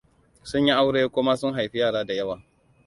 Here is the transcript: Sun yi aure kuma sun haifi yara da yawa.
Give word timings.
Sun 0.49 0.65
yi 0.67 0.71
aure 0.73 1.07
kuma 1.09 1.37
sun 1.37 1.53
haifi 1.53 1.77
yara 1.77 2.05
da 2.05 2.13
yawa. 2.13 2.43